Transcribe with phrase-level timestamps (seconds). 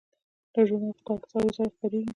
[0.53, 2.09] دا ژورنال په کال کې څلور ځله خپریږي.